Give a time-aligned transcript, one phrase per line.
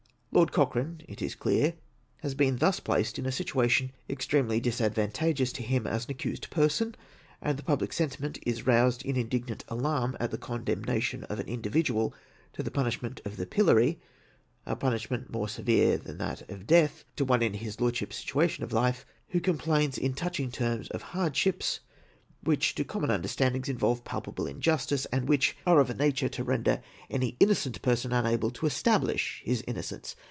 [0.33, 1.73] Lord Cochrane, it is clear,
[2.21, 6.49] has been thus placed in a situa tion extremely disadvantageous to him as an accused
[6.49, 6.95] person,
[7.41, 12.13] and the public sentiment is roused in indignant alarm at the condemnation of an individual
[12.53, 13.99] to the punishment of the pil lory
[14.65, 18.71] (a punishment more severe than that of death to one in his Lordship's situation of
[18.71, 21.81] life), who complains in touching terms of hardships,
[22.43, 26.81] which, to common understandings, involve palpable injustice, and which are of a nature to render
[27.09, 30.15] any innocent person unable to establish his innocence.